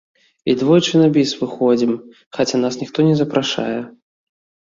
[0.51, 1.91] І двойчы на біс выходзім,
[2.37, 3.77] хаця нас ніхто не запрашае.